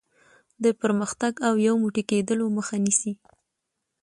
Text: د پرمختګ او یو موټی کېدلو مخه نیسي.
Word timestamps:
د 0.63 0.65
پرمختګ 0.81 1.33
او 1.47 1.53
یو 1.67 1.75
موټی 1.83 2.03
کېدلو 2.11 2.45
مخه 2.57 2.75
نیسي. 2.85 3.13